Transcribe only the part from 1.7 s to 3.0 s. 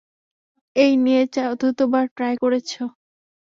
বার try করছো।